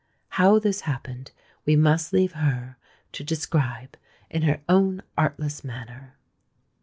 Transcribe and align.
How 0.29 0.57
this 0.57 0.81
happened 0.81 1.29
we 1.63 1.75
must 1.75 2.11
leave 2.11 2.31
her 2.31 2.77
to 3.11 3.23
describe 3.23 3.97
in 4.31 4.41
her 4.41 4.61
own 4.67 5.03
artless 5.15 5.63
manner. 5.63 6.15